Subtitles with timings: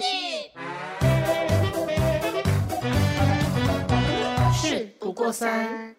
[0.00, 0.50] 训，
[4.52, 5.94] 事不过三。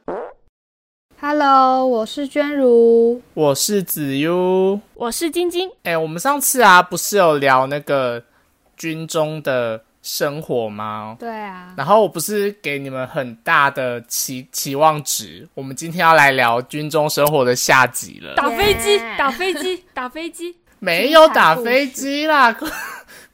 [1.21, 3.21] Hello，我是娟如。
[3.33, 4.79] 我是子悠。
[4.95, 8.21] 我是晶晶，哎、我们上次啊，不是有聊那个
[8.75, 11.15] 军中的生活吗？
[11.17, 18.35] 对啊，然后我不是给你们很大的期期望值，我们今天要来聊军中生活的下集了。
[18.35, 20.57] 打飞机打飞机，打飞机。
[20.79, 22.55] 没有打飞机啦，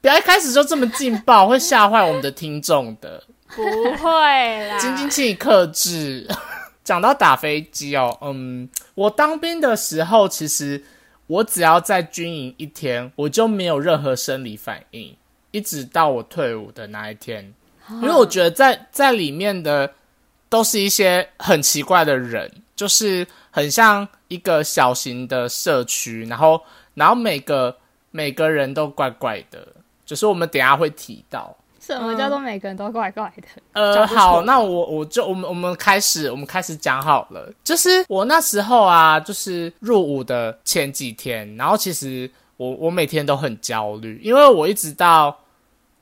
[0.02, 3.22] 不要一开始就这么劲爆，会吓坏我们的听众的。
[3.54, 6.28] 不会啦，晶晶，请你克制。
[6.82, 10.82] 讲到打飞机哦，嗯，我当兵的时候，其实
[11.28, 15.16] 我只要在军营一天，我就没有任何生理反应，
[15.52, 17.54] 一直到我退伍的那一天，
[17.88, 19.88] 因为我觉得在在里面的
[20.48, 26.60] 都是一些很奇怪的人，就是很像一个小型的社区，然后
[26.94, 27.76] 然后每个
[28.10, 29.68] 每个人都怪怪的，
[30.04, 31.56] 就是我们等下会提到。
[31.80, 33.42] 什么叫做每个人都怪怪的？
[33.72, 37.52] 呃，好，那我我就我们我们开始我们开始讲好了。
[37.64, 45.36] 就是我那时候啊，就是入伍的前几天，然后其实我我每天都很焦虑，因为我一直到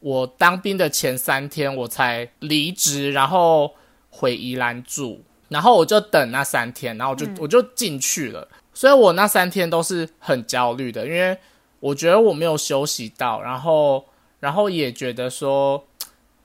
[0.00, 3.74] 我当兵的前三天我才离职，然后
[4.10, 11.38] 回宜兰住，然后我就等那三天，然后我就、我就进去了，所以我那三天都是很焦虑的，因为
[11.80, 14.04] 我觉得我没有休息到，然后
[14.38, 15.84] 然后也觉得说。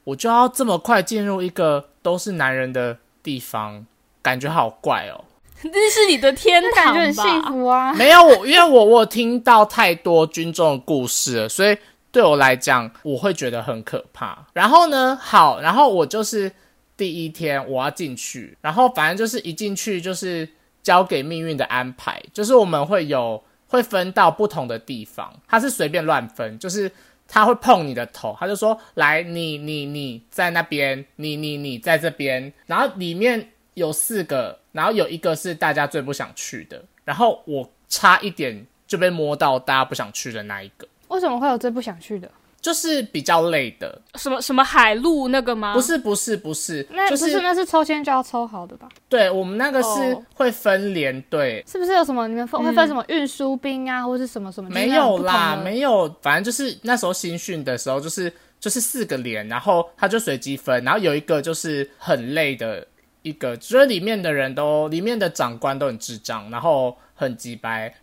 [0.06, 3.84] 我就要这么快进入一个都是男人的地方，
[4.22, 5.26] 感觉好怪哦。
[5.64, 6.94] 这是你的天堂吧？
[6.94, 7.92] 觉很幸福啊！
[7.96, 11.76] 没有我，因为我我有听到太多军中的故事了，所以
[12.12, 14.46] 对我来讲，我会觉得很可怕。
[14.54, 16.52] 然后呢，好，然后我就是
[16.96, 20.48] 第一天我要进去，然后反正就是一进去就是
[20.84, 26.92] 交给命运的安排，就是我们会有会分到不同的地方，他是随便乱分，就是。
[27.28, 42.30] 他会碰你的头，他就说：“来，你你你在那边，你你你在这边。”然后里面有四个，然后有一个是大家最不想去的，然后我差一点就被摸到大家不想去的那一个，为什么会有最不想去的？
[42.66, 44.02] 就是比较累的。
[44.16, 45.76] 什么什么海陆那个吗？
[45.76, 48.90] 不，是不是不是，那不就是是那是抽签就要抽好的吧？
[49.08, 54.72] 对我们那个是哦会分连队，是不是有什么你们分会分什么运输兵啊，或是什么什么？
[54.72, 55.64] 没有啦，有。
[55.64, 62.84] 没有，反正就是那时候新训的时候，就是就是四个连，然后他就随机分，然后有一个就是很累的
[63.22, 67.94] 一个，就是里面的人都里面的长官都很智障，然后很鸡掰。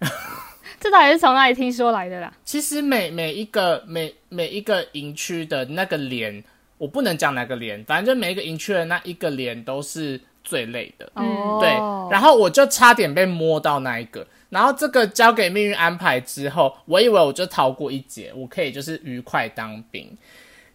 [0.82, 2.32] 这到底是从哪里听说来的啦？
[2.44, 6.42] 其实每每一个每每一个营区的那个连，
[6.76, 11.08] 我不能讲哪个连，反正就每一个营区的那一个连都是最累的。
[11.14, 11.70] 哦，对，
[12.10, 20.18] 然后我就差点被摸到那一个，然后这个交给命运安排之后，我以为我就逃过一劫，我可以就是愉快当兵，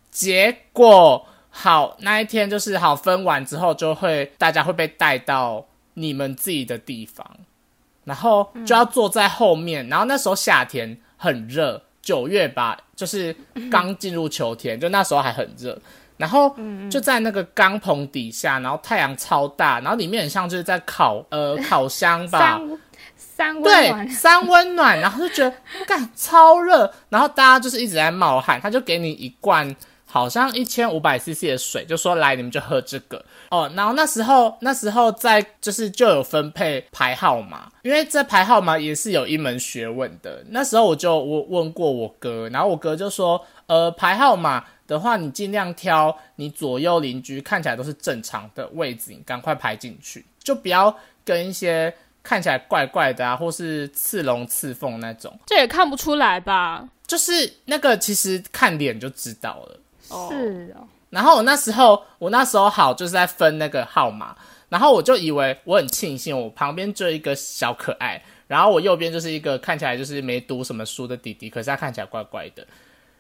[0.10, 7.38] 结果好那一天就是好分完之后，就会大家会被带到你们自己的地方，
[8.08, 13.36] 然后就要坐在后面，然后那时候夏天很热，九月吧，就是
[13.70, 15.78] 刚进入秋天，就那时候还很热。
[16.16, 16.56] 然后
[16.90, 22.80] 就在那个钢棚底下，然后太阳超大，然后里面很像就是在烤呃 烤箱吧，三
[23.16, 25.54] 三温对，暖，三温暖，然后就觉得
[25.86, 29.76] 干超热，然后大家就是一直在冒汗，他就给你一罐
[30.08, 33.72] 好像一千五百 CC 的水，就说来你们就喝这个哦。
[33.76, 40.44] 然后那时候那时候在就是就有分配排号码，因为这排号码也是有一门学问的。
[40.50, 44.64] 那时候我就我问过我哥，然后我哥就说，呃，排号码。
[44.88, 51.94] 的话，你尽量挑你左右邻居看起来都是正常的位置，你赶快排进去，就不要跟一些
[52.24, 56.88] 看起来怪怪的啊，或是刺龙刺凤那种，这也看不出来吧？
[57.06, 59.78] 就是那个其实看脸就知道了。
[60.10, 60.30] 哦。
[60.32, 64.36] 是哦，然后我那时候，我那时候好就是在分那个号码，
[64.70, 72.66] 然后我就以为我很庆幸，我旁边就一个小可爱，然后我右边就是一个看起来就是没读什么书的弟弟，可是他看起来怪怪的。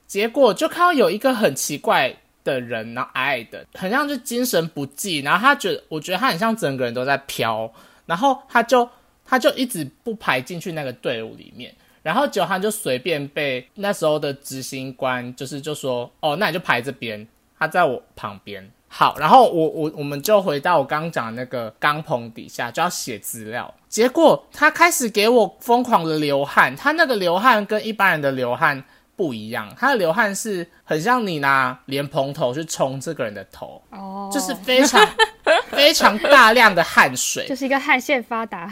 [0.05, 7.69] 结果就看到有一个很奇怪的人，然后矮矮的，很像就精神不济，然后他觉得，我觉得他很像整个人都在飘，
[8.05, 8.89] 然后他就
[9.25, 11.75] 他就一直不排进去那个队伍里面，
[12.07, 17.27] 然后结果他就随便被那时候的执行官就是就说，哦，那你就排这边，
[17.59, 18.71] 他在我旁边。
[18.87, 23.73] 好，然后我我我们就回到我刚刚讲的那个钢棚底下，就要写资料。
[23.89, 28.81] 结果他开始给我疯狂的流汗，他那个流汗跟一般人的流汗
[29.17, 35.05] 不一样，他的流汗是很像你拿莲蓬头去冲这个人的头， 哦，就是非常
[35.69, 37.53] 非常大量的汗水 就。
[37.53, 38.71] 是一个汗腺发达，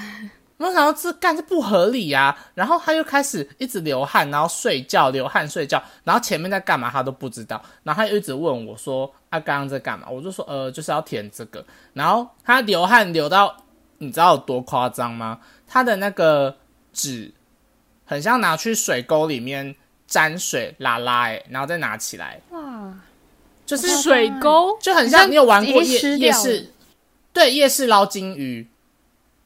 [0.57, 13.55] 我想到这干这不合理呀、然后他就开始一直流汗，然后睡觉流汗睡觉，然后前面在干嘛他都不知道，然后他就一直问我说：“啊，刚刚在干嘛？”我就说：“呃，就是要填这个。”然后他流汗流到
[13.97, 15.39] 你知道有多夸张吗？
[15.67, 16.55] 他的那个
[16.93, 17.33] 纸
[18.05, 19.75] 很像拿去水沟里面
[20.07, 22.93] 沾水拉拉哎、然后再拿起来，哇，
[23.65, 26.71] 就是水沟就很像你有玩过夜市，
[27.33, 28.65] 对夜市捞金鱼，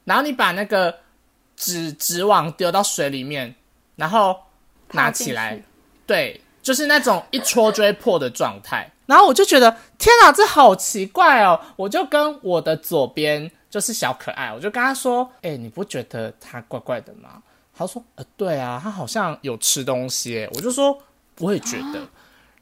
[0.04, 0.98] 然后你把那个
[1.56, 3.54] 纸纸网丢到水里面，
[3.96, 4.38] 然后
[4.92, 5.62] 拿起来，
[6.06, 8.90] 对，就是那种一戳就会破的状态。
[9.06, 11.60] 然后我就觉得天哪，这好奇怪哦！
[11.74, 17.42] 我就跟我的左边就是小可爱，我就跟他说：“哎、你不觉得他怪怪的吗？”
[17.76, 20.96] 他说：“呃，对啊，他好像有吃东西。”我就说
[21.40, 22.00] ：“我也觉得。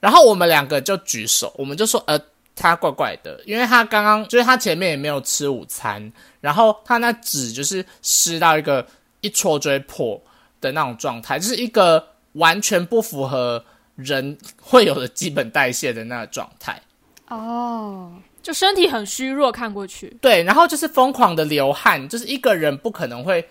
[0.01, 2.19] 然后我们两个就举手，我们就说：“呃，
[2.63, 8.87] 他怪怪的，因为他刚刚就是他前面也没有吃午餐，然后他那纸就是湿到一个
[9.21, 10.21] 一戳就会破
[10.61, 13.65] 的那种状态，就是一个完全不符合
[13.97, 16.81] 人会有的基本代谢的那个状态。
[17.29, 18.13] 哦，
[18.43, 20.17] 就身体很虚弱，看过去。
[20.21, 23.47] 对，然后就是疯狂的流汗，就是一个人不可能会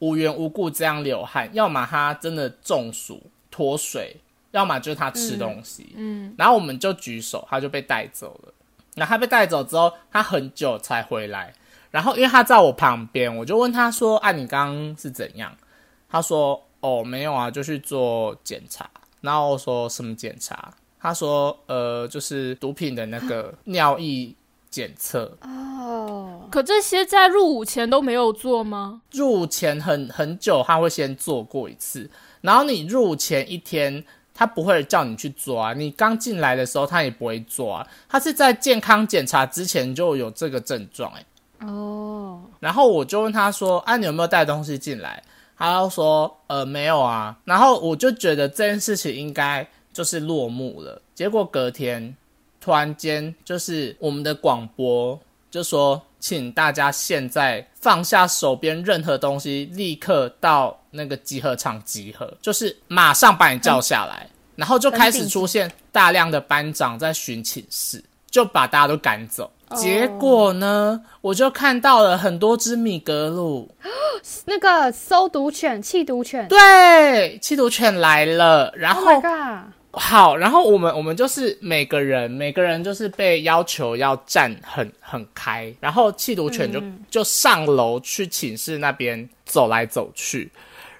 [0.00, 4.16] 无缘无故这样流汗，要么他真的中暑脱水，
[4.54, 5.92] 要么就是他吃东西。
[5.96, 8.54] 嗯，然后我们就举手，他就被带走了。
[8.94, 11.52] 然后他被带走之后，他很久才回来。
[11.90, 15.52] 然后因为他在我旁边，我就问他说：“啊，你刚刚是怎样？”
[16.08, 18.88] 他说：“哦，没有啊，就去做检查。”
[19.20, 24.34] 然后我说：“什么检查？”他说：“呃，就是毒品的那个 尿液
[24.70, 29.02] 检测。”哦，可这些在入伍前都没有做吗？
[29.12, 32.08] 入伍前很很久，他会先做过一次，
[32.40, 34.04] 然后你入伍前一天，
[34.34, 35.72] 他不会叫你去做啊。
[35.72, 37.86] 你刚进来的时候，他也不会做啊。
[38.08, 41.24] 他是在健康检查之前就有这个症状，诶。
[41.66, 45.22] 哦，然后我就问他说：“啊，你有没有带东西进来？”
[45.56, 51.00] 他就说：“呃，没有啊。”然后我就觉得这件事情应该就是落幕了。
[51.14, 52.14] 结果隔天
[52.60, 55.18] 突然间就是我们的广播
[55.50, 69.50] 就说，请大家现在放下手边任何东西，立刻到那个集合场集合，就是马上把你叫下来，然后就开始出现大量的班长在巡寝室，就把大家都赶走。
[69.74, 73.68] 结果呢，我就看到了很多只米格鲁，
[74.46, 79.22] 那个搜毒犬、弃毒犬，对，缉毒犬来了，然 Oh 后
[79.90, 86.80] 好，然后我们我们就是每个人每个人就是被要求要站很很开，然后缉毒犬就、
[87.10, 90.50] 就上楼去寝室那边走来走去，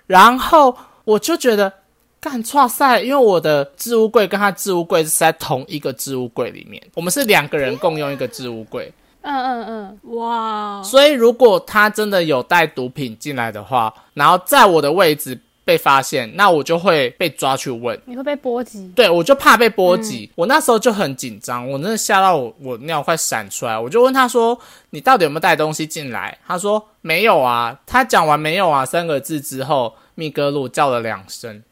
[0.07, 1.73] 然后我就觉得
[2.21, 8.93] 干错赛，因为我的置物柜跟他置物柜是在同一个置物柜里面，我们是两个人共用一个置物柜，
[9.23, 9.67] 嗯嗯
[10.03, 17.99] 嗯，哇，所以如果他真的有带毒品进来的话，然后在我的位置被发现，那我就会被抓去问。
[18.05, 24.59] 你会被波及，对，我就怕被波及，我那时候就很紧张，我真的吓到我，我尿快闪出来，我就问他说
[24.91, 31.63] ：“你到底有没有带东西进来？”他说：“没有啊。”他讲完“没有啊”三个字之后，密格鲁叫了两声，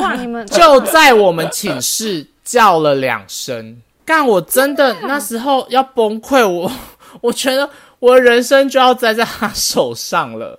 [0.00, 6.70] 哇，你们就在我们寝室叫了两声，干，我真的那时候要崩溃，我
[7.20, 7.68] 我觉得
[7.98, 10.58] 我的人生就要栽在他手上了。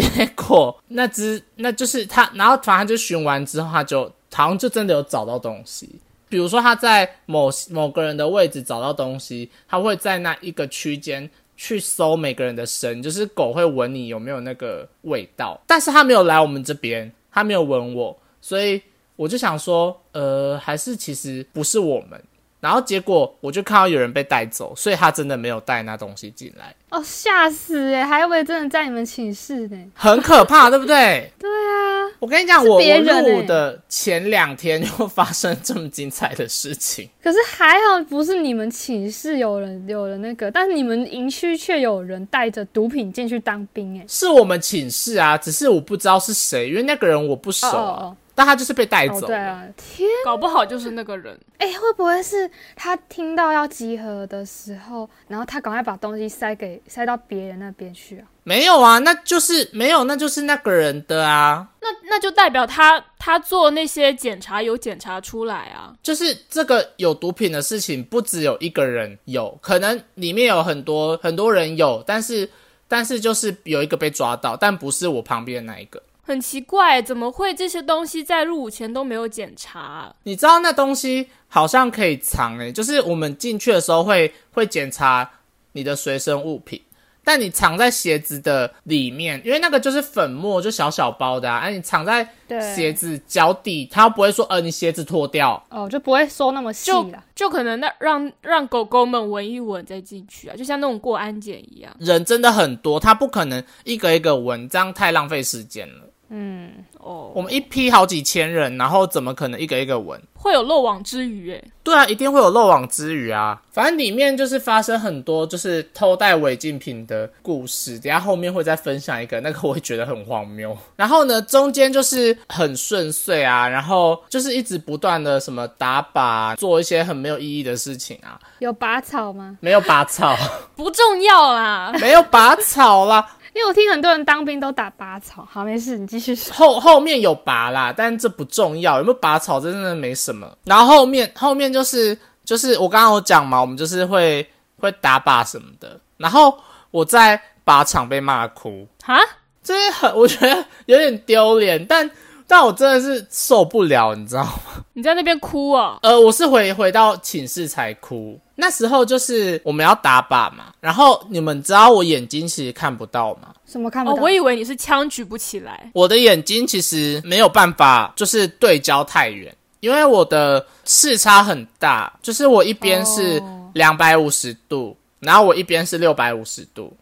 [0.00, 5.88] 结果那只那就是他，然后反正就巡完之后，他就好像就真的有找到东西。
[6.28, 18.82] 比如说他在某某个人的位置找到东西，他会在那一个区间去搜每个人的身，就是狗会闻你有没有那个味道，但是他没有来我们这边，他没有闻我，所以
[19.14, 22.20] 我就想说，呃，还是其实不是我们。
[22.64, 29.76] 然后结果我就看到有人被带走，所以他真的没有带那东西进来，哦吓死哎，还以为真的在你们寝室呢。
[29.92, 31.30] 很可怕，对不对？
[31.38, 37.06] 对啊，我跟你讲，是我我别人欸入伍的前两天就发生这么精彩的事情。
[37.22, 44.04] 可是还好不是你们寝室有人有人那个，但是你们营区却有人带着毒品进去当兵哎。
[44.08, 49.26] 是我们寝室啊，只是我不知道是谁，因为那个人我不熟啊，哦哦但他就是被带哦，走了。
[49.28, 51.38] 对啊，天，搞不好就是那个人。
[51.58, 58.26] 哎、会不会是他听到要集合的时候，然后他赶快把东西塞给塞到别人那边去啊？
[58.42, 65.94] 没有啊，那就是没有，那就是那个人的啊，那那就代表他他做那些检查有检查出来啊。
[66.02, 72.50] 就是这个有毒品的事情，不只有一个人有，可能里面有很多很多人有，但是
[72.86, 76.02] 但是就是有一个被抓到，但不是我旁边的那一个。
[76.26, 80.14] 很奇怪，怎么会这些东西在入伍前都没有检查？
[80.22, 85.30] 你知道那东西好像可以藏诶、就是我们进去的时候会会检查
[85.72, 86.80] 你的随身物品，
[87.22, 91.58] 但你藏在鞋子的里面，因为那个就是粉末，就小小包的啊。
[91.58, 92.26] 哎、你藏在
[92.74, 95.62] 鞋子脚底，它不会说，呃，你鞋子脱掉。
[95.68, 97.06] 哦，就不会收那么细就。
[97.34, 101.92] 就可能那让让狗狗们闻一闻再进去啊，就像那种过安检一样。
[101.98, 106.04] 人真的很多，它不可能一个一个闻，这样太浪费时间了。
[106.36, 110.20] 嗯，哦，我们一批好几千人，然后怎么可能一个一个闻？
[110.34, 111.64] 会有漏网之鱼诶。
[111.84, 113.60] 对啊，一定会有漏网之鱼啊！
[113.70, 120.76] 反正里面就是发生很多就是偷带违禁品的故事，等下后面会再分享一个，那个我会觉得很荒谬。
[120.96, 129.56] 然后呢，中间就是很顺遂啊，然后就是一直不断的什么打靶，做一些很没有意义的事情啊，有拔草吗？
[129.60, 130.34] 没有拔草，
[130.74, 135.46] 不重要啦，没有拔草啦，因为我听很多人当兵都打拔草。
[135.50, 136.52] 好，没事，你继续说。
[136.54, 140.46] 后后面有拔啦，但这不重要，有没有拔草真的没什么。
[140.64, 144.46] 然后后面后面就是就是我刚刚有讲嘛，我们就是会
[144.78, 145.98] 会打靶什么的。
[146.16, 146.58] 然后
[146.90, 149.18] 我在靶场被骂哭，哈，
[149.62, 152.10] 这是很我觉得有点丢脸，但
[152.46, 154.84] 但我真的是受不了，你知道吗？
[154.92, 155.98] 你在那边哭哦。
[156.02, 158.38] 呃，我是回回到寝室才哭。
[158.56, 163.48] 那时候就是我们要打靶嘛，然后你们知道我眼睛其实看不到吗？
[163.66, 165.90] 什么看不到？，哦我以为你是枪举不起来。
[165.92, 176.96] 我的眼睛其实没有办法，就是对焦太远，因为我的视差很大，就是我一边是哦两百五十度，然后我一边是六百五十度，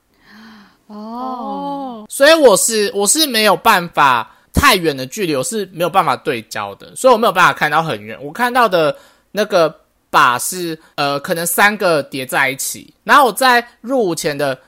[0.87, 8.18] 哦，哦，所以我是我是没有办法太远的距离，我是没有办法对焦的，所以我没有办法看到很远。
[8.23, 8.94] 我看到的
[9.30, 9.75] 那个
[10.11, 14.59] 靶是呃，可能三个叠在一起，然后我在入伍前的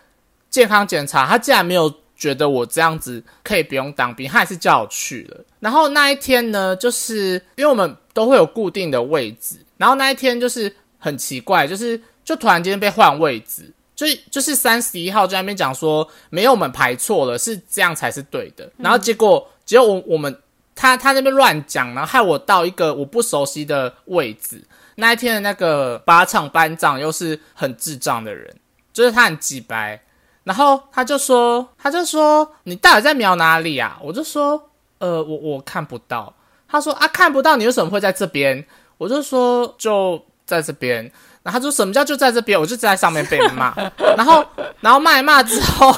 [0.48, 5.44] 健康检查，他竟然没有觉得我这样子可以不用当兵，他还是叫我去了。
[5.60, 13.70] 然后那一天呢，就是因为我们都会有固定的位置，然后那一天就是很奇怪，就是就突然间被换位置。
[13.96, 18.68] 就就是三十一号在那边讲说，没有我们排错了，是这样才是对的。
[18.76, 20.40] 然后结果，结果我我们
[20.74, 24.62] 他他那边乱讲，然后害我到一个我不熟悉的位置。
[24.96, 28.54] 那一天的那个靶场班长又是很智障的人，
[28.92, 30.00] 就是他很鸡白，
[30.44, 33.98] 然后他就说，他就说你到底在瞄哪里啊？
[34.00, 36.32] 我就说，呃，我我看不到。
[36.68, 38.64] 他说啊，看不到，你为什么会在这边？
[38.98, 41.02] 我就说就在这边。
[41.42, 42.58] 然后他说什么叫就在这边？
[42.58, 43.74] 我就在上面被骂，
[44.16, 44.44] 然后
[44.80, 45.94] 然后骂一骂之后，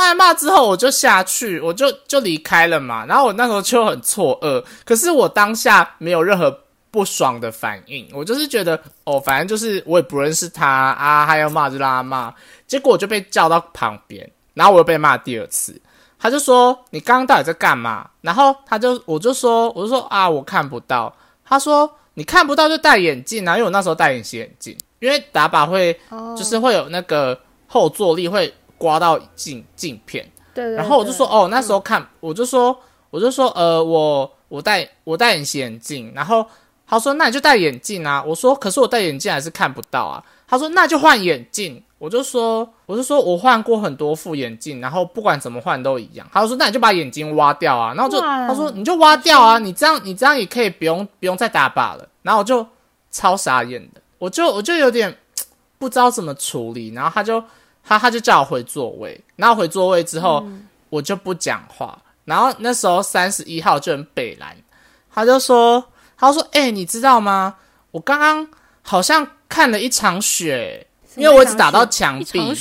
[0.00, 3.04] 骂一骂之后我就下去，我就就离开了嘛。
[3.04, 6.58] 然后我那时候就很错愕，可是我当下没有任何
[6.90, 12.32] 不爽的反应，我就是觉得哦，反正就是我也不认识他啊，他要骂就让他骂。
[12.66, 15.78] 结果我就被叫到旁边，然后我又被骂第二次。
[16.18, 18.08] 他就说你刚刚到底在干嘛？
[18.22, 21.14] 然后他就我就说我就说啊我看不到。
[21.44, 30.26] 他说你看不到就戴眼镜啊，因为我那时候戴隐形眼镜，因为打靶会哦就是会有那个后坐力会刮到镜镜片。
[30.54, 30.74] 对对。
[30.74, 32.74] 然后我就说哦，那时候看，我就说
[33.10, 36.46] 我就说呃，我我戴我戴隐形眼镜，然后
[36.86, 52.66] 他说那你就戴眼镜啊，我说可是我戴眼镜还是看不到啊，他说那就换眼镜，我就说我就说我换过很多副眼镜，然后不管怎么换都一样，他就说那你就把眼睛挖掉啊，然后就他说你就挖掉啊，你这样你这样也可以不用不用再打靶了，然后我就
[53.12, 55.16] 超傻眼的，我就我就有点
[55.78, 57.42] 不知道怎么处理，然后他就
[57.84, 60.46] 他他就叫我回座位，然后回座位之后、
[60.88, 64.56] 我就不讲话，然后那时候三十一号就很北蓝，
[65.12, 65.84] 他就说
[66.16, 67.56] 他就说哎、你知道吗？
[67.90, 68.46] 我刚刚
[68.82, 72.54] 好像看了一场雪，因为我一直打到墙一壁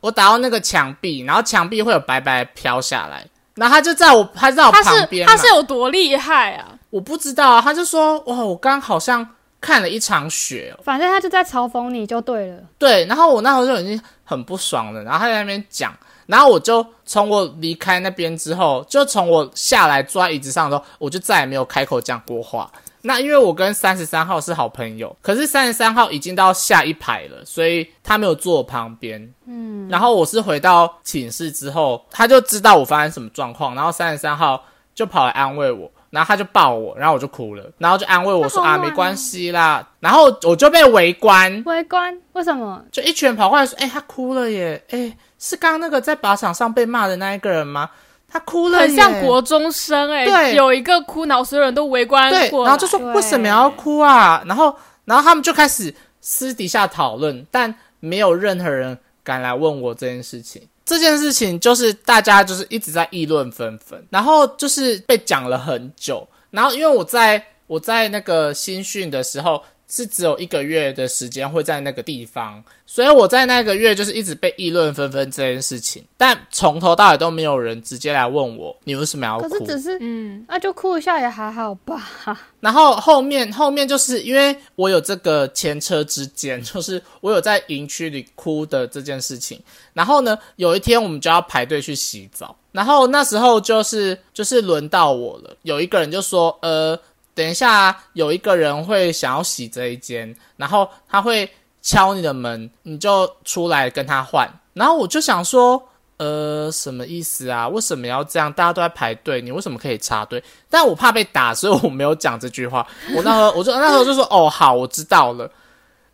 [0.00, 6.78] 我打到那个墙壁，然后墙壁会有白白飘下来，然后他就在我他在我他旁边他是有多厉害啊？
[6.90, 9.26] 我不知道啊，他就说哇，我刚刚好像
[9.60, 12.58] 看了一场雪哦，反正他就在嘲讽你就对了。
[12.78, 15.92] 对，然后我那时候就已经很不爽的，然后他在那边讲，
[16.26, 22.70] 然后我就从我离开那边之后，就从我下来坐在椅子上的时候，我就再也没有开口讲过话。
[23.02, 29.20] 那因为我跟三十三号是好朋友，可是三十三号已经到下一排了，所以他没有坐我旁边。
[29.46, 34.62] 嗯，然后我是回到寝室之后，他就知道我发生什么状况，然后三十三号
[34.94, 39.88] 就跑来安慰我，然后他就抱我，然后我就哭了，然后就安慰我说啊，没关系啦。
[40.00, 42.82] 然后我就被围观，围观为什么？
[42.90, 44.82] 就一群人跑过来说：“哎、他哭了耶！
[44.90, 47.88] 哎、是刚刚那个在靶场上被骂的那一个人吗？
[48.28, 54.42] 他哭了耶，很像国中生哎、对有一个哭，然后所有人都围观对，然后就说对为什么要哭啊？
[54.46, 54.74] 然后，
[55.04, 60.62] 然后他们就开始私底下讨论，但没有任何人敢来问我这件事情。
[60.90, 66.26] 这件事情就是大家就是一直在议论纷纷，然后就是被讲了很久。
[66.50, 79.66] 然后因为我在我在那个新训的时候，是只有一个月的时间会在那个地方，所以我在那个月就是一直被议论纷纷这件事情，但从头到尾都没有人直接来问我你为什么要哭可是。
[79.66, 82.00] 只是嗯，那就哭一下也还好吧。
[82.60, 89.60] 然后后面后面就是因为我有这个前车之鉴，就是我有在营区里哭的这件事情。
[89.92, 96.98] 然后呢，有一天我们就要排队去洗澡，然后那时候就是就是轮到我了，有一个人就说，呃，
[97.34, 101.50] 等一下有一个人会想要洗这一间，然后他会
[101.82, 104.48] 敲你的门，你就出来跟他换。
[104.72, 105.82] 然后我就想说。
[106.20, 107.66] 呃，什么意思啊？
[107.66, 108.52] 为什么要这样？
[108.52, 110.44] 大家都在排队，你为什么可以插队？
[110.68, 112.86] 但我怕被打，所以我没有讲这句话。
[113.16, 115.50] 我那时候，我就那时候就说：“哦，好，我知道了。”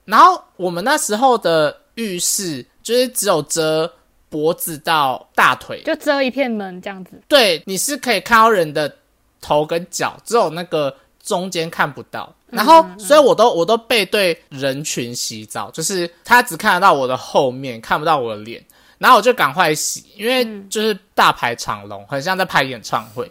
[0.07, 3.93] 然后我们那时候的浴室就是只有遮
[4.29, 7.21] 脖子到大腿，就遮一片门这样子。
[7.27, 8.99] 对，你是可以看到人的
[9.41, 10.97] 头跟脚，只有那个
[11.27, 12.33] 中间看不到。
[12.49, 18.65] 然后，所以我都我都背对人群洗澡，就是他只看得到我的后面，看不到我的脸。
[18.99, 23.31] 然后我就赶快洗，因为就是大排长龙，很像在拍演唱会。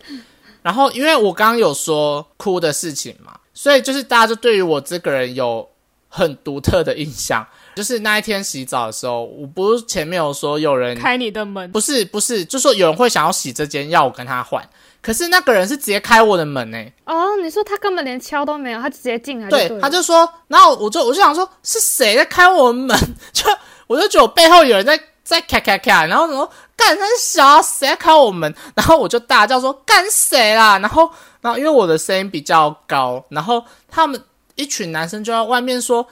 [0.61, 5.67] 然后，因为我刚刚有说哭的事情嘛，所以就是大家就对于我这个人有
[6.07, 7.43] 很独特的印象。
[7.75, 14.63] 就是那一天洗澡的时候，我不是前面有说有人开你的门，不是不是，就说有人会想要洗这间，要我跟他换。
[15.05, 22.97] 可是那个人是直接开我的门呢、哦，你说他根本连敲都没有，他直接进来对对，他就说，然后我就我就想说，是谁在开我的门？
[23.31, 23.43] 就
[23.85, 28.51] 我就觉得我背后有人在在咔咔咔，然后什么干他小啊，谁在开我门？
[28.73, 30.79] 然后我就大叫说干谁啦？
[30.79, 31.07] 然后
[31.41, 34.19] 然后因为我的声音比较高，然后他们
[34.55, 36.07] 一群男生就在外面说：“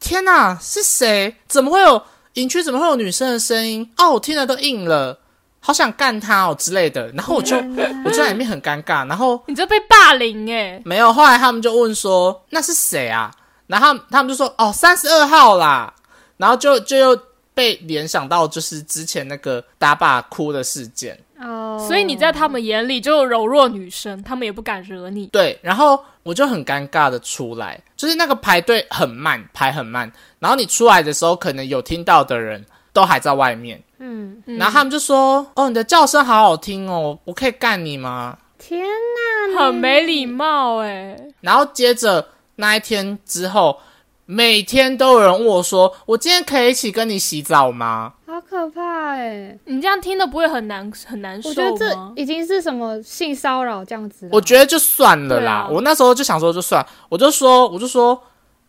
[0.00, 1.36] 天哪，是谁？
[1.46, 2.02] 怎么会有
[2.34, 2.60] 营区？
[2.60, 3.88] 怎么会有女生的声音？
[3.98, 5.20] 哦，我听了都硬了，
[5.64, 7.56] 好想干他哦之类的。”然后我就
[8.04, 13.30] 我就在里面很尴尬，然后你这被霸凌哎、没有，后来他们就问说那是谁啊？
[13.68, 15.94] 然后他们他们就说哦三十二号啦，
[16.36, 17.18] 然后就就又
[17.54, 25.26] 被联想到就是之前那个打靶哭的事件，哦，所以你在他们眼里就柔弱女生，他们也不敢惹你。
[25.26, 38.36] 对，然后我就很尴尬的出来，就是那个排队很慢，排很慢，然后你出来的时候，可能有听到的人都还在外面，嗯，嗯然后他们就说哦你的叫声好好听哦，我可以干你吗？
[38.58, 38.80] 天
[39.54, 43.78] 哪，很没礼貌哎、然后接着那一天之后，
[44.26, 49.58] 每天都有人问我说：“我今天可以一起跟你洗澡吗好可怕哎！
[49.66, 52.12] 你这样听的不会很难很难受我觉得这？
[52.16, 55.52] 已经是什么性骚扰这样子。？”我觉得就算了啦。
[55.52, 58.18] 啊我那时候就想说就算，我就说我就说，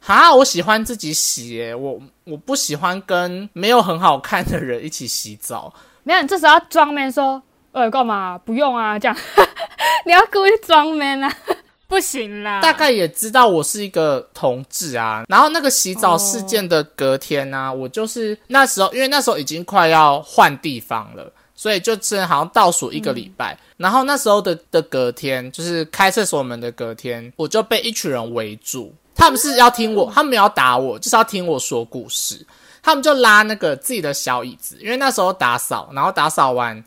[0.05, 5.73] 哈，我喜欢自己洗耶，我我不喜欢跟没有很好看的人一起洗澡。
[6.03, 8.37] 没有，你这时候要装 man 说，呃，干嘛？
[8.37, 9.17] 不用啊，这样，
[10.05, 11.33] 你要故意装 man 啊。
[11.87, 15.23] 不行啦，大概也知道我是一个同志啊。
[15.29, 23.55] 然后那个洗澡事件的隔天呢、我就是那时候，因为那时候已经快要换地方了，所以就真的好像倒数一个礼拜。
[23.77, 32.45] 然后那时候的的隔天，就是开厕所门的隔天，我就被一群人围住，他们是要听我，他们没有要打我，就是要听我说故事。
[32.81, 36.83] 他们就拉那个自己的小椅子，因为那时候打扫，然后打扫完，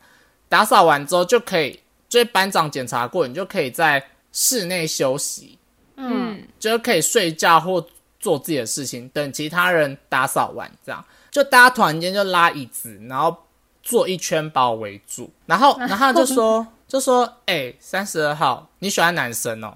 [0.48, 5.58] 打扫完之后就可以，就是班长检查过，你就可以在室内休息。
[5.96, 7.82] 嗯，就是可以睡觉或
[8.20, 13.34] 做自己的事情，等其他人打扫完，这样就大家突然间就拉椅子，然后
[13.82, 19.74] 坐一圈把我围住，然后然后就说 就说，哎、三十二号，你喜欢男生哦？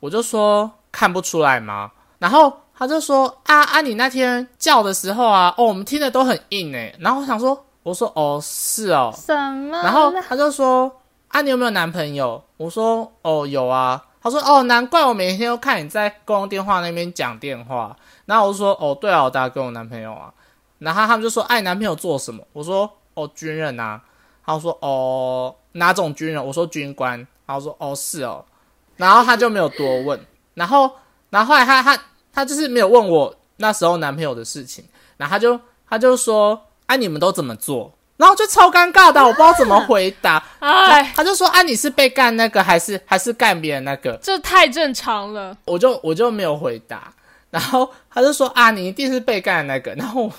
[0.00, 1.90] 我就说看不出来吗？
[2.20, 9.82] 然后他就说啊啊，你那天叫的时候啊，哦，我们听的都很硬哎，然后我想说，我说哦是哦，什么？
[9.82, 10.90] 然后他就说
[11.28, 20.32] ：“啊，你有没有男朋友？”我说：“哦，有啊。”他说：“哦，难怪我每天都看你在公用电话那边讲电话。”然后我就说：“哦，对啊，我打给我男朋友啊。”
[20.78, 24.00] 然后他们就说：“哎、你男朋友做什么？”我说：“哦，军人啊。”
[24.46, 28.42] 他说：“哦，哪种军人？”我说：“军官。”然后说：“哦，是哦。”
[28.96, 30.18] 然后他就没有多问。
[30.54, 30.90] 然后，
[31.30, 31.98] 然后后来他他
[32.32, 34.84] 他就是没有问我那时候男朋友的事情。
[35.16, 40.42] 然后他就他就说：“啊，你们都怎么做？”然后就超尴尬的，我不知道怎么回答。
[40.60, 47.12] 哎，他就说：“啊，你是被干那个，还是还是干别人那个这太正常了。？”我就我就没有回答。
[47.50, 50.30] 然后他就说：“啊，你一定是被干的那个。”然后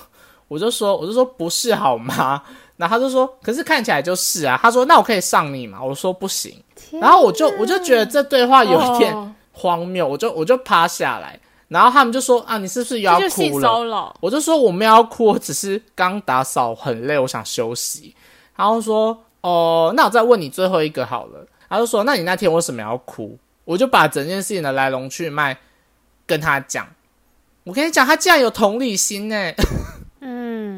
[0.47, 2.41] 我就说：“我就说不是好吗？”
[2.75, 6.62] 然后他就说：“可是看起来就是啊。”他说：“那我可以上你吗？”我说：“不行。”
[6.99, 11.39] 然后我就我就觉得这对话有一点哦荒谬，我就我就趴下来，
[11.70, 18.13] 然后他们就说：“啊，你是不是又要哭了？”我就说我没有要哭，我只是刚打扫很累，我想休息。
[18.56, 21.48] 然后说哦，那我再问你最后一个好了。
[21.68, 23.38] 他就说，那你那天为什么要哭？
[23.63, 25.58] 我就把整件事情的来龙去脉
[26.28, 26.88] 跟他讲，
[27.63, 29.36] 我跟你讲，他竟然有同理心呢。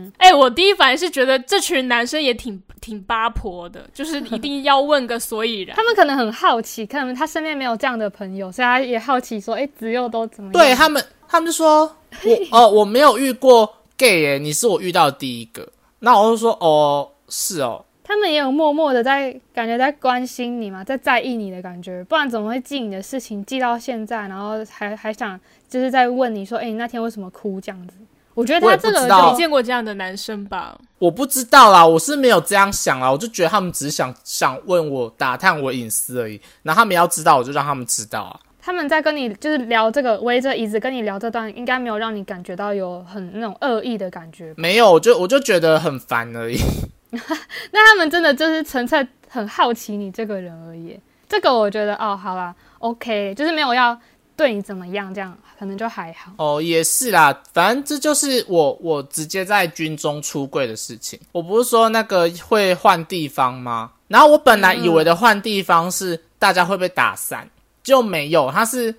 [0.07, 5.83] 嗯，哎、我第一反应是觉得这群男生也挺挺八婆的，就是一定要问个所以然 他。
[5.83, 10.53] 们可能很好奇，可能他身边没有这样的朋友，所以他也好奇说，哎、子佑都怎么样？
[10.53, 11.89] 对他们，他们就说
[12.23, 15.67] 我 哦，我没有遇过 gay 耶，你是我遇到的第一个。
[15.99, 27.95] 那我就说哦，是哦，他们也有默默的在感觉在关心你嘛，在在意你的感觉，不然怎么会记你的事情记到现在，然后还还想就是在问你说，哎、你那天为什么哭这样子？
[28.37, 30.77] 我觉得他这个不知道你见过这样的男生吧？
[30.99, 38.39] 我不知道啦，我是没有这样想啦，我就觉得他们只是想想问我打探我隐私而已，然后他们要知道，我就让他们知道啊。
[38.61, 44.55] 他们在跟你就是聊这个围着椅子跟你聊这段，应该没有让你感觉到有很那种恶意的感觉吧。
[44.57, 46.59] 没有，我就我就觉得很烦而已。
[47.71, 50.99] 那他们真的就是纯粹很好奇你这个人而已。
[51.29, 53.97] 这个我觉得哦，好啦，OK，就是没有要
[54.37, 56.31] 对你怎么样，这样可能就还好。
[56.37, 61.19] 哦，也是啦，反正这就是我我直接在军中出柜的事情。
[61.31, 63.91] 我不是说那个会换地方吗？
[64.07, 67.49] 然后我本来以为的换地方是大家会被打散，
[67.83, 68.93] 就没有，他是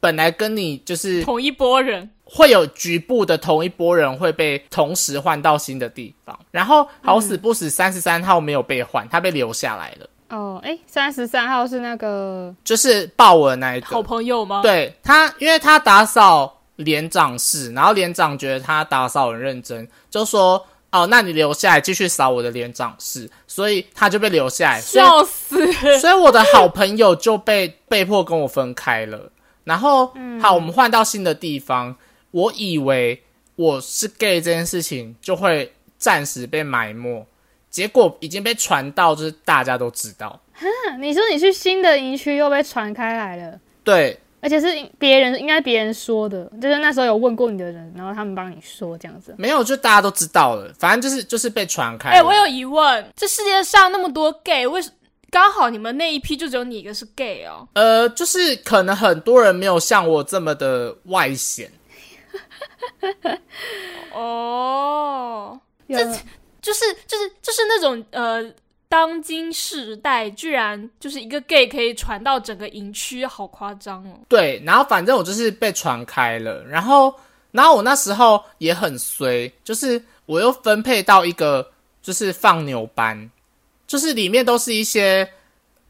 [0.00, 25.70] 本来跟你就是同一波人，会有局部的同一波人会被同时换到新的地方，然后好死不死三十三号没有被换，他被留下来了，哦，哎，三十三号是那个就是抱我的那一个好朋友吗？，对他，因为他打扫连长室，然后连长觉得他打扫很认真，就说：“哦，那你留下来继续扫我的连长室。”所以他就被留下来，笑死！
[26.00, 29.30] 所以我的好朋友就被被迫跟我分开了。
[29.64, 31.94] 然后，好，我们换到新的地方，
[32.30, 33.22] 我以为
[33.56, 37.26] 我是 gay 这件事情就会暂时被埋没，
[37.72, 40.38] 结果已经被传到，就是大家都知道。
[40.60, 44.66] 嗯你说你去新的营区又被传开来了，对，而且是
[44.98, 49.34] 别人应该别人说的，就是那时候有问过你的人，然后他们帮你说这样子。
[49.38, 52.14] 没有，就大家都知道了，反正就是就是被传开了。
[52.16, 54.92] 哎、我有疑问，这世界上那么多 gay，为什
[55.30, 57.66] 刚好你们那一批就只有你一个是 gay 哦？
[57.72, 61.72] 呃，就是可能很多人没有像我这么的外显，
[64.12, 65.98] 哦，有
[66.62, 68.42] 就是就是就是那种呃，
[68.88, 74.20] 当今世代居然就是一个 gay 可以传到整个营区，好夸张哦！
[74.28, 77.12] 对，然后反正我就是被传开了，然后
[77.50, 81.68] 然后我那时候也很衰，就是我又分配到一个
[82.00, 83.30] 就是放牛班，
[83.86, 85.28] 就是里面都是一些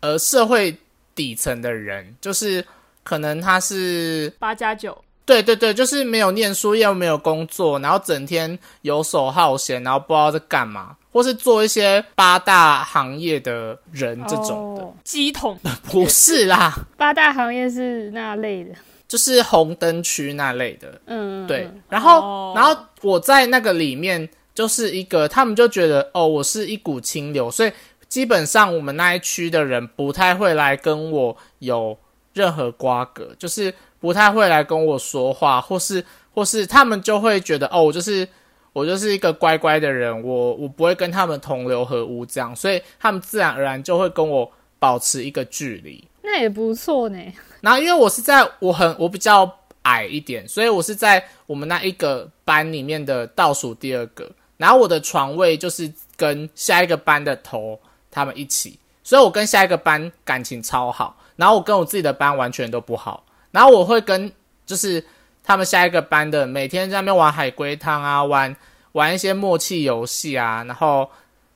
[0.01, 0.77] 呃社会
[1.15, 2.65] 底层的人，就是
[3.03, 4.97] 可能他是八加九，
[5.33, 14.95] 对对对，就是没有念书又没有工作，然后整天游手好闲，然后不知道在干嘛，或是做一些八大行业的人这种的，哦。
[15.05, 15.59] 鸡桶。
[15.91, 18.75] 不是啦，八大行业是那类的，
[19.09, 21.01] 就是红灯区那类的。
[21.07, 22.53] 嗯，对嗯，然后、哦。
[22.55, 27.73] 然后我在那个里面就是一个，他们就觉得哦，我是一股清流，所以
[28.07, 31.97] 基本上我们那一区的人不太会来跟我有
[32.35, 38.29] 任何瓜葛，就是不太会来跟我说话，或是或是他们就会觉得哦，我就是
[38.73, 46.05] 我就是一个乖乖的人，我我不会跟他们同流合污这样，所以他们自然而然就会跟我保持一个距离。
[46.21, 47.19] 那也不错呢。
[47.61, 49.49] 然后因为我是在我很我比较
[49.83, 54.29] 矮一点，所以我是在我们那一个班里面的倒数第二个。
[54.57, 57.79] 然后我的床位就是跟下一个班的头
[58.11, 61.17] 他们一起，所以我跟下一个班感情超好。
[61.35, 63.25] 然后我跟我自己的班完全都不好。
[63.53, 64.31] 然后我会跟
[64.67, 65.05] 就是
[65.45, 68.55] 他们下一个班的每天在那边玩海龟汤啊，玩
[68.93, 71.09] 玩一些默契游戏啊，然后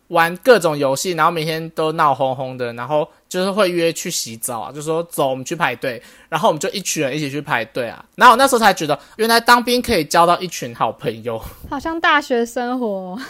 [0.08, 8.04] 玩各种游戏，然后每天都闹哄哄的，然后就是会约去洗澡啊，就说走，我们去排队，然后我们就一群人一起去排队啊。
[8.14, 13.20] 然后我那时候才觉得，原来当兵可以交到一群好朋友，好像大学生活哦，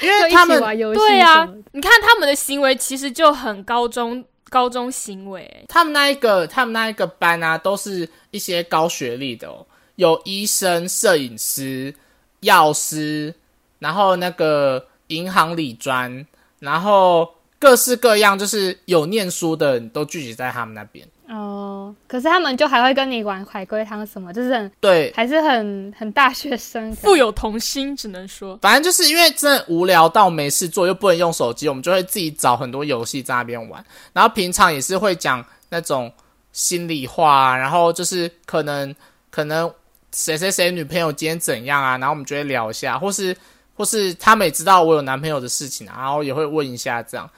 [0.00, 1.00] 因为他们玩游戏。
[1.00, 11.94] 对啊，你看他们的行为其实就很高中高中行为，他们那一个他们那一个班啊，都是一些高学历的哦，有医生、摄影师、
[12.40, 13.32] 药师，
[13.78, 16.26] 然后那个银行理专，
[16.58, 21.08] 然后各式各样，就是有念书的人都聚集在他们那边。
[21.30, 26.92] 哦，可是他们就还会跟你玩海龟汤什么，就是很对，还是很很大学生。
[26.96, 33.84] 富有童心，只能说反正就是因为真的无聊到没事做，又不能用手机，我们就会自己找很多游戏在那边玩。
[34.12, 36.12] 然后平常也是会讲那种
[36.52, 38.92] 心里话啊，然后就是可能
[39.30, 39.72] 可能
[40.12, 43.36] 谁谁谁女朋友今天怎样啊，然后我们就会聊一下，或是
[43.76, 47.30] 或是他们也知道我有男朋友的事情啊，然后也会问一下这样。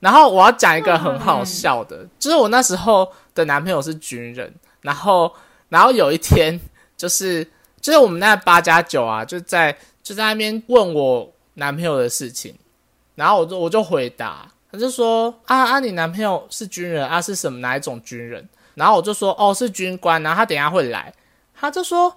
[0.00, 5.32] 然后我要讲一个很好笑的，就是我那时候的男朋友是军人，然后
[5.68, 6.58] 然后有一天
[6.96, 7.44] 就是
[7.80, 12.54] 就是我们那八加九啊，就在就在那边问我男朋友的事情，
[13.14, 18.48] 然后我就我就回答，他就说啊啊，你男朋友是军人啊，是什么哪一种军人？
[18.74, 21.12] 然后我就说哦，是军官，然后他等下会来，
[21.54, 22.12] 他就说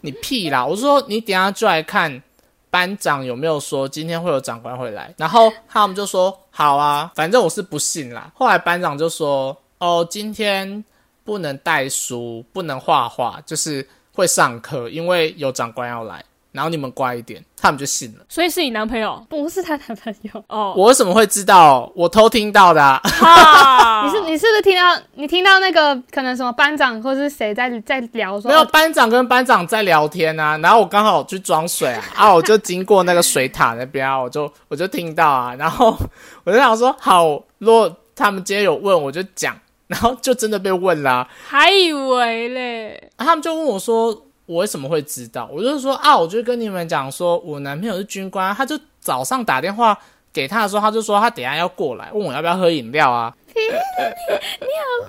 [0.00, 2.22] 你屁啦，我说你等下就来看
[2.70, 8.32] 班长有没有说今天会有长官会来，然后他们就说好啊，反正我是不信啦。
[8.34, 10.84] 后来班长就说哦，今天
[11.24, 18.24] 不能带书，不能画画，就是会上课，因为有长官要来，然后你们乖一点，他们就信了。
[18.28, 20.44] 所以是你男朋友不是她男朋友。
[20.48, 20.74] 哦。
[20.76, 21.90] 我为什么会知道？
[21.94, 23.00] 我偷听到的、啊。
[23.04, 35.96] 哈 你是你是不是听到你听到那个可能什么班长或是谁在在聊说没有哦班长跟班长在聊天啊，然后我刚好去装水啊，啊，我就经过那个水塔那边啊，我就我就听到啊，然后
[36.44, 39.56] 我就想说，好，如果他们今天有问，我就讲，
[39.88, 44.08] 然后就真的被问啦、还以为嘞，啊他们就问我说，
[44.46, 45.48] 我为什么会知道？
[45.52, 49.98] 我就说啊，我就跟你们讲说，我男朋友是军官，他就早上打电话
[50.32, 55.08] 给他的时候，他就说他等一下要过来，问我要不要喝饮料啊你好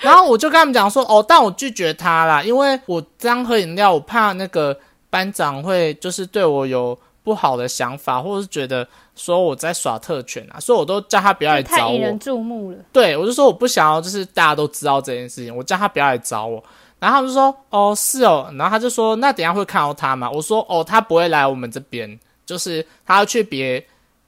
[0.00, 4.76] 然后我就跟他们讲说，哦，但我拒绝他啦，因为我这样喝饮料，我怕那个
[5.10, 12.18] 班长会就是对我有不好的想法，或者是觉得说我在耍特权啊，所以我都叫他不要来找我太引人。
[12.18, 12.78] 注目了。
[12.92, 16.62] 对我就说我不想要，就是大家都知道这件事情，我叫他不要来找我。
[16.98, 20.30] 然后他们就说，哦，是哦，然后他就说，那等一下会看到他吗？
[20.30, 23.84] 我说，哦，他不会来我们这边，就是他要去别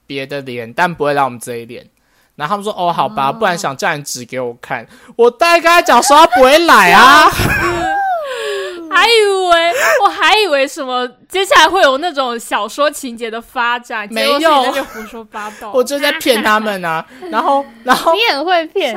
[0.06, 1.88] 别的连，但不会来我们这一连。
[2.34, 4.84] 然后他们说，哦，好吧，不然想叫你指给我看。
[5.14, 7.30] 我大概跟他讲说他不会来啊。
[8.94, 9.72] 还以为
[10.04, 15.72] 我还以为什么接下来会有那种小说情节的发展，没有胡说八道。
[15.74, 17.04] 我就在骗他们啊。
[17.30, 18.94] 然后，然后你很会骗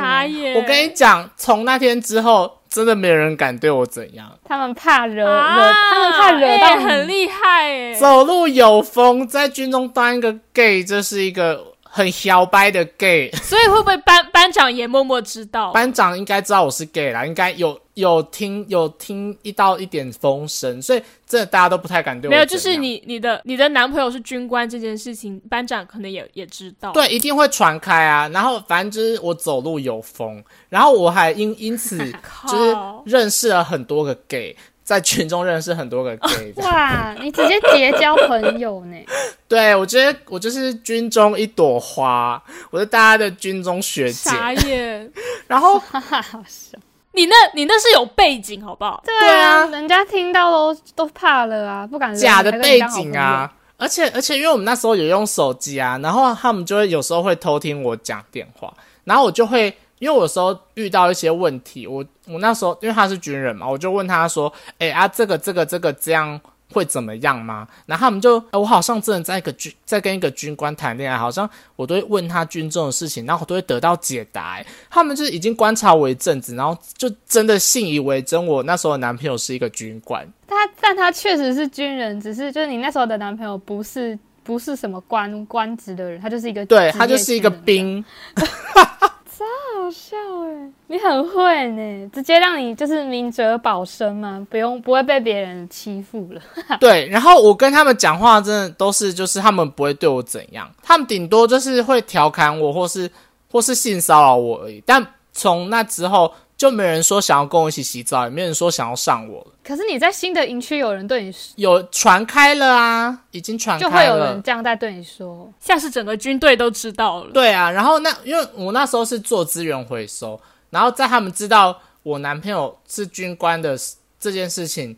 [0.56, 4.32] 我跟你讲，从那天之后，真的没有人敢对我怎样。
[4.48, 6.86] 他们怕惹惹，啊他们怕惹哎到你。
[6.86, 7.94] 很厉害哎。
[7.96, 13.32] 走路有风，在军中当一个 gay，这是一个很摇摆的 gay。
[13.42, 15.72] 所以会不会班班长也默默知道？
[15.72, 26.92] 班长应该知道我是 gay 啦，应该有有听有听一到一点风声，所以真的大家都不太敢对我没有，就是你你的你的男朋友是军官这件事情，班长可能也也知道。
[26.92, 28.30] 对一定会传开啊。
[28.30, 31.98] 然后反正就是我走路有风，然后我还因因此，
[32.48, 36.54] 就是认识了很多个 gay，在群中认识很多个 gay。
[36.62, 38.96] 哇，你直接结交朋友呢？
[39.50, 44.30] 对我觉得我就是军中一朵花，我是大家的军中学姐。
[44.30, 45.12] 傻眼。
[45.48, 46.78] 然后哈哈，好笑。
[47.18, 49.02] 你那你那是有背景好不好？
[49.04, 53.52] 对对啊人家听到都都怕了啊，不敢假的背景啊。
[53.80, 59.66] 而且而且，因为我们那时候也用手机啊，然后他们就会有时候会偷听我讲电话，然后我就会，
[60.00, 66.40] 因为我有时候遇到一些问题，我我那时候因为他是军人嘛，我就问他说，哎啊，这个这个这个这样
[66.74, 67.68] 会怎么样吗？
[67.86, 80.28] 然后他们就，哎我好像真的在一个军在跟一个军官谈恋爱，好像我都会问他军中的事情，然后我都会得到解答、哎他们就是已经观察我一阵子，然后就真的信以为真，我那时候的男朋友是一个军官。
[80.48, 88.04] 他但他确实是军人，只是就是你那时候的男朋友不是不是什么官官职的人，他就是一个对他就是一个军
[89.38, 89.48] 真，
[89.84, 96.42] 好笑哎，你很会呢，直接让你就是明哲保身嘛，不用不会被别人欺负了。
[96.80, 103.08] 对，然后我跟他们讲话，真的都是就是他们不会对我怎样，他们顶多就是会调侃我，或是
[103.52, 104.82] 或是性骚扰我而已。
[104.86, 109.52] 但从那之后，就没人说想要跟我一起洗澡，也没人说想要上我了。
[109.64, 114.42] 可是你在新的营区有人对你说，有传开了啊，已经传就会有人。
[114.42, 117.32] 这样在对你说，像是整个军队都知道了。
[117.32, 120.40] 对啊，然后那因为我那时候是做资源回收，
[120.72, 123.78] 然后在他们知道我男朋友是军官的
[124.20, 124.98] 这件事情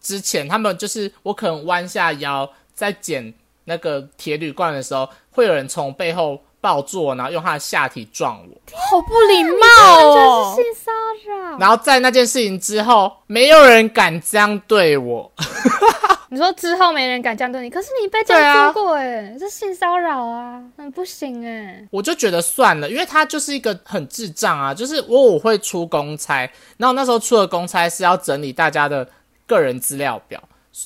[0.00, 8.56] 之前，他们就是我可能弯下腰在捡那个铁铝罐的时候，会有人从背后抱住我，然后用他的下体撞我。
[8.72, 9.56] 好不礼貌
[10.00, 10.54] 就是哦！
[10.56, 10.90] 性骚
[11.26, 11.58] 扰。
[11.58, 15.30] 然后在那件事情之后，没有人敢这样对我。
[16.32, 29.04] 你说之后没人敢这样对你，可是你被这样做过哎、这性骚扰啊，嗯，不行哎、我就觉得算了，因为他就是一个很智障啊，就是我我会出公差，然后那时候出的公差是要整理大家的
[29.44, 30.40] 个人资料表，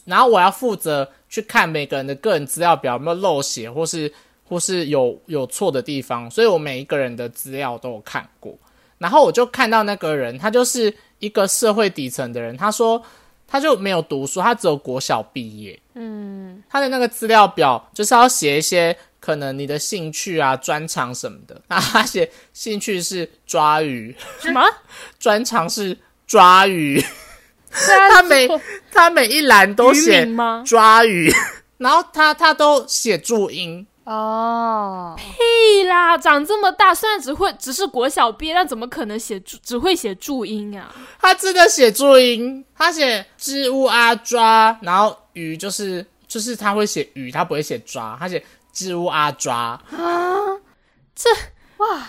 [0.06, 4.10] 然后我要负责去看每个人的个人资料表有没有漏写或是
[4.48, 8.56] 或是有有错的地方，所以我每一个人的资料都有看过，
[8.98, 13.02] 然后我就看到那个人，他就是一个社会底层的人，他说
[13.46, 21.60] 他就没有读书，他只有国小毕业，嗯，他的那个资料表就是要写一些可能你的兴趣啊、专长什么的。
[21.68, 24.60] 那他写兴趣是抓鱼， 什么？
[25.18, 27.02] 专长是抓鱼，
[27.70, 28.48] 他每
[28.90, 30.62] 他每一栏都写吗？
[30.66, 31.32] 抓鱼，
[31.78, 40.94] 然后他他都写注音，哦，屁啦，长这么大，虽然只会只是国小毕业，但怎么可能写注只会写注音啊？
[41.18, 49.80] 他真的写注音，他写知乌啊抓，然后鱼就是就是他会写鱼，他不会写抓，他写知乌啊抓。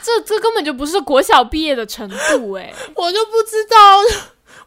[0.03, 3.77] 这这根本就不是国小毕业的程度哎、 我就不知道，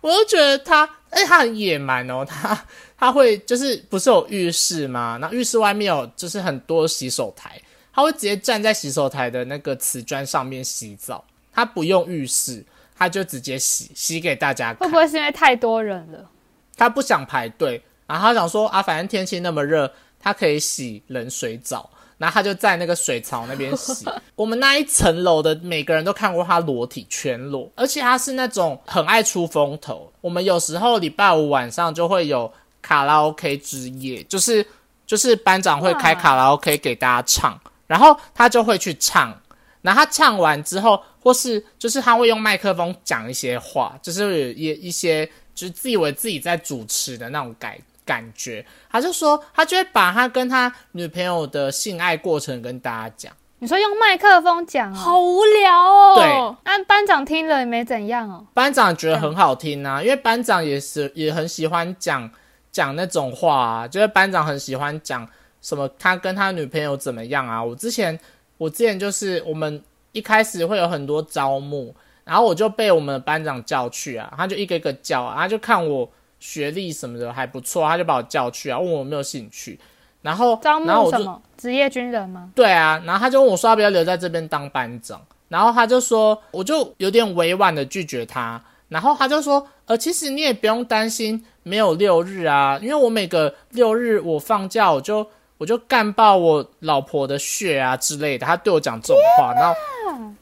[0.00, 2.64] 我就觉得他，哎、他很野蛮哦， 他
[2.96, 5.18] 他会就是不是有浴室吗？
[5.20, 7.60] 那浴室外面有就是很多洗手台，
[7.92, 12.64] 他会直接站在洗手台的那个瓷砖上面洗澡，他不用浴室，
[12.96, 14.96] 他就直接洗洗给大家看会不。
[14.96, 16.30] 会是因为太多人了？
[16.76, 21.90] 他不想排队，然后他想说啊，反正天气那么热，他可以洗冷水澡。
[22.18, 24.04] 然后他就在那个水槽那边洗。
[24.36, 30.12] 我们那一层楼的每个人都看过他裸体全裸，而且他是那种很爱出风头。
[30.20, 32.52] 我们有时候礼拜五晚上就会有
[32.82, 34.66] 卡拉 OK 之夜，就是
[35.06, 39.34] 就是班长会开卡拉 OK 给大家唱，然后他就会去唱。
[39.80, 47.78] 然后他唱完之后，或是就是他会用麦克风讲一些话，就是有一一些就是自以为自己在主持的那种感
[48.08, 48.64] 感觉。
[48.90, 53.32] 他就说，他就会把他跟他女朋友的性爱过程跟大家讲。
[53.58, 56.14] 你说用麦克风讲哦，好无聊哦。
[56.16, 56.26] 对
[56.64, 58.46] 那班长听了也没怎样哦。
[58.54, 62.30] 班长觉得很好听啊，因为班长也是也很喜欢讲
[62.70, 65.28] 讲那种话啊，就是班长很喜欢讲
[65.60, 67.62] 什么他跟他女朋友怎么样啊。
[67.62, 68.18] 我之前
[68.56, 71.92] 我之前就是我们一开始会有很多招募，
[72.24, 76.08] 然后我就被我们班长叫去啊，他就一个一个叫啊，他就看我
[76.40, 79.78] 学历什么的还不错，他就把我叫去啊，问我有没有兴趣，
[80.22, 81.40] 然后招募什么？
[81.56, 82.50] 职业军人吗？
[82.54, 99.74] 对啊，然后他就问我说要不要留在这边当班长，然后他就说，我就有点委婉的拒绝他，然后他就说，呃，其实你也不用担心没有六日啊，因为我每个六日我放假我就我就干爆我老婆的血啊之类的，他对我讲这种话，然后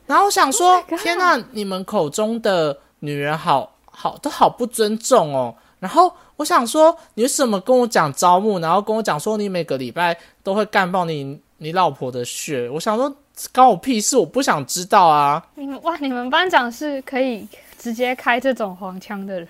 [0.06, 5.54] 然后我想说 Oh 天呐，你们口中的女人好好都好不尊重哦。
[5.78, 12.68] 然后我想说，你为什么跟我讲招募，然后跟我讲说你每个礼拜都会干爆你你老婆的血？
[12.70, 13.14] 我想说，
[13.52, 15.42] 关我屁事，我不想知道啊。
[15.54, 17.46] 你们哇，你们班长是可以
[17.78, 19.48] 直接开这种黄腔的人。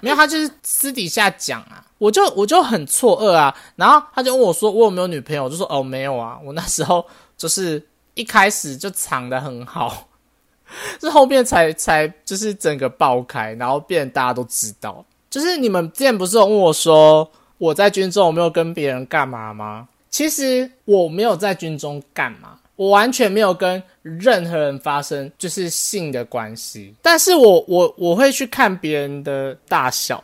[0.00, 3.54] 没有，他就是私底下讲啊，我就我就很错愕啊。
[3.76, 5.44] 然后他就问我说，我有没有女朋友？
[5.44, 6.38] 我就说哦，没有啊。
[6.44, 7.04] 我那时候
[7.36, 7.82] 就是
[8.14, 10.06] 一开始就藏的很好，
[11.00, 15.04] 是后面才才就是整个爆开，然后变成大家都知道。
[15.36, 19.86] 就是你们之前不是有问我说我在军中有没有跟别人干嘛吗？
[20.08, 26.94] 其实我没有在军中干嘛，我完全没有跟任何人发生就是性的关系。
[27.02, 30.16] 但是我我我会去看别人的大小，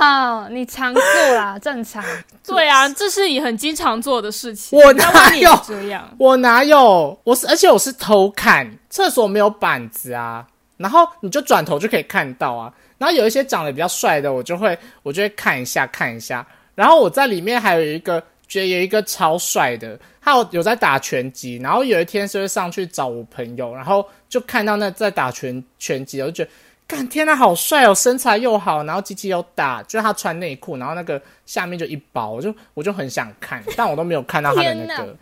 [0.00, 1.02] 啊，你常做
[1.34, 2.00] 啦，正常。
[2.46, 4.78] 对啊，这是你很经常做的事情。
[4.78, 6.08] 我在哪有这样？
[6.16, 7.18] 我哪有？
[7.24, 12.72] 我是而且我是偷看，厕所没有板子啊，然后你就转头就可以看到啊。
[12.98, 16.46] 然后有一些长得比较帅的，我就会我就会看一下看一下。
[16.74, 21.56] 然后我在里面还有一个觉得有一个超帅的，他有有在打拳击。
[21.62, 26.50] 然后有一天是会上去找我朋友，然后就看到那在打拳拳击，我就觉得。
[26.86, 35.16] 干天呐，好帅哦，身材又好，然后鸡鸡又大，就是他穿内裤，然后那个下面就一包，我就我就很想看，但我都没有看到他的那个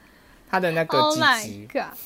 [0.50, 1.68] 他的那个 Oh 鸡鸡。
[1.72, 1.96] god！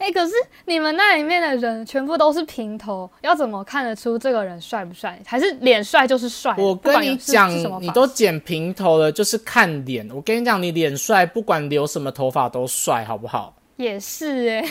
[0.00, 0.32] 哎、可是
[0.64, 5.20] 你们那里面的人全部都是平头，要怎么看得出这个人帅不帅？
[5.26, 6.54] 还是脸帅就是帅？
[6.56, 10.08] 我跟你讲你都剪平头了，就是看脸。
[10.10, 13.54] 我跟你讲，你脸帅，不管留什么头发都帅，好不好？
[13.76, 14.64] 也是哎、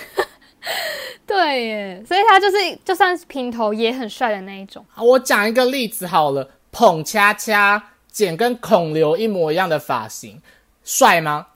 [1.26, 4.84] 对耶，所以他就是就算是平头也很帅的那一种。
[4.96, 10.42] 啊我讲一个例子好了，捧恰恰剪跟孔刘一模一样的发型，
[10.84, 11.48] 帅吗？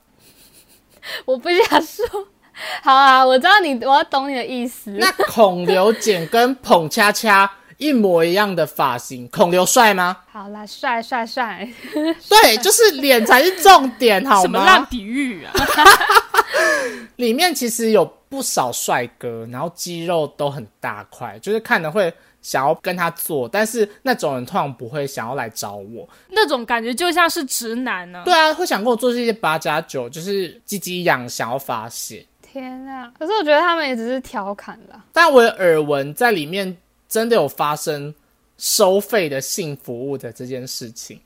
[1.26, 2.28] 我不想说，
[2.82, 4.90] 好啊，我知道你，我要懂你的意思。
[4.92, 10.16] 那孔刘剪跟捧恰恰一模一样的发型，孔刘帅吗？
[10.30, 14.86] 好啦，帅帅帅，对，就是脸才是重点， 好吗什么烂吗？
[14.90, 15.52] 比喻啊？
[17.16, 26.08] 里面其实有不少帅哥，然后肌肉都很大块，就是看的会想要跟他做，但是那种人通常不会想要来找我。
[26.30, 32.24] 那种感觉就像是直男呢、对啊，会想跟我做这些八加九，就是鸡鸡痒，想要发泄。
[32.54, 33.12] 天啊！
[33.18, 35.02] 可是我觉得他们也只是调侃啦。
[35.12, 36.76] 但我有耳闻在里面
[37.08, 38.14] 真的有发生
[38.56, 41.20] 收费的性服务的这件事情。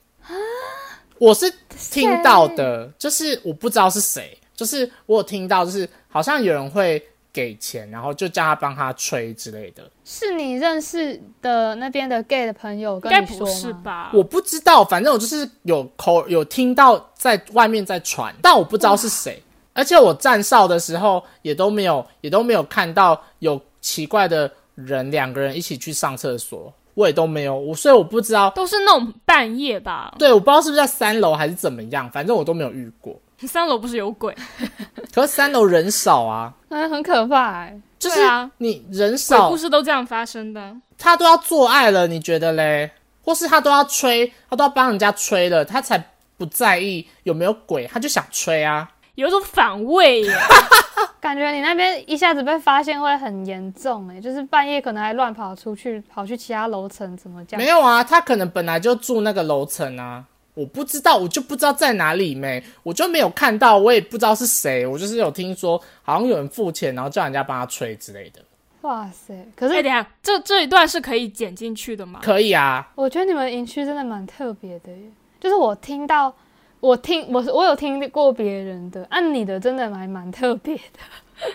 [1.19, 1.53] 我是
[1.91, 6.99] 听到的，就是我不知道是谁，就是我有听到，就是好像有人会
[7.31, 9.83] 给钱，然后就叫他帮他吹之类的。
[10.03, 13.73] 是你认识的那边的 gay 的朋友应该跟你说不是？
[13.83, 14.09] 吧？
[14.13, 19.43] 我不知道，反正我就是有口有听到在外面在传，但我不知道是谁。
[19.79, 28.49] 而且我站哨的时候也都没有，也都没有看到有奇怪的人两个人一起去上厕所，我也都没有，我所以我不知道。
[28.49, 30.13] 都是那种半夜吧？
[30.19, 33.17] 对，我不知道是不是在三楼还是怎么样，反正我都没有遇过。
[33.47, 34.35] 三楼不是有鬼？
[35.15, 40.75] 可是三楼人少啊，嗯，很可怕哎、就是啊你人鬼少故，事都这样发生的。
[40.97, 42.91] 他都要做爱了，你觉得嘞？
[43.23, 46.03] 或是他都要吹，他都要帮人家吹了，他才
[46.37, 48.89] 不在意有没有鬼，他就想吹啊。
[49.19, 50.33] 有一种反胃耶，
[51.19, 57.61] 感觉你那边一下子被发现会很严重哎、就是半夜可能还乱跑出去，跑去其他楼层，怎么这样？
[57.61, 68.39] 没有啊，他可能本来就住那个楼层啊，我不知道，我就不知道在哪里没，我就没有看到，我也不知道是谁，我就是有听说好像有人付钱，然后叫人家帮他吹之类的，
[68.81, 69.33] 哇塞！
[69.53, 72.21] 可哎，是等一下，这这一段是可以剪进去的吗？
[72.23, 75.11] 可以啊，我觉得你们营区真的蛮特别的耶，
[75.41, 76.33] 就是我听到，
[76.79, 80.99] 我听我我有听过别人的，按、你的真的还蛮特别的。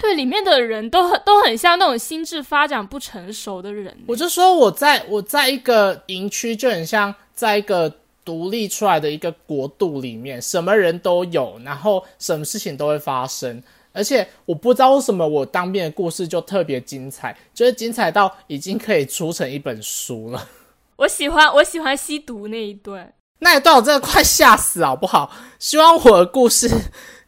[0.00, 3.94] 对，里面的人都很都很像那种心智发展不成熟的人。
[4.06, 7.92] 我就说我在我在一个营区，就很像在一个
[8.24, 13.62] 独立出来的一个国度里面，什么人都有，然后什么事情都会发生。
[13.92, 20.48] 而且我不知道为什么我当兵的故事就特别精彩，就是精彩到已经可以出成一本书了。
[20.96, 25.30] 我喜欢我喜欢吸毒那一段，那一段我真的快吓死好不好？
[25.58, 26.70] 希望我的故事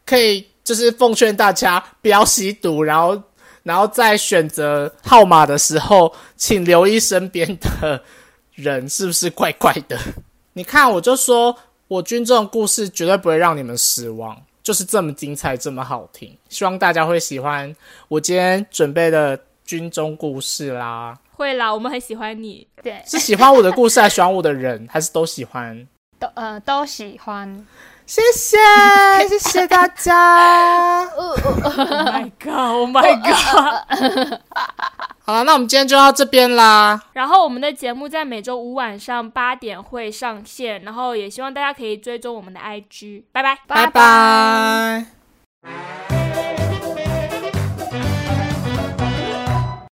[0.05, 3.21] 可以就是奉劝大家不要吸毒，然后
[3.63, 8.01] 然后在选择号码的时候，请留意身边的
[8.53, 9.97] 人是不是怪怪的。
[10.53, 11.55] 你看，我就说
[11.87, 16.37] 我军中的故事绝对不会让你们失望，就是这么精彩，这么好听。
[16.47, 17.75] 希望大家会喜欢
[18.07, 21.17] 我今天准备的军中故事啦。
[21.35, 22.67] 会啦，我们很喜欢你。
[22.83, 25.87] 对，是喜欢我的故事，还是喜欢我的人，还是都喜欢？
[26.23, 27.65] 都呃都喜欢。
[28.05, 28.57] 谢谢，
[29.29, 31.05] 谢谢大家。
[31.15, 34.39] Oh my god！Oh my god！
[35.25, 37.01] 好了，那我们今天就到这边啦。
[37.13, 43.23] 然后我们的节目在每周五晚上八点会上线，然后也希望大家可以追踪我们的 IG。
[43.31, 43.57] 拜拜。
[43.67, 45.05] 拜拜